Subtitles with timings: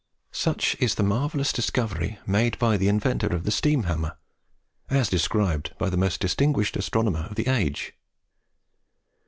[0.33, 4.17] Such is the marvellous discovery made by the inventor of the steam hammer,
[4.89, 7.93] as described by the most distinguished astronomer of the age.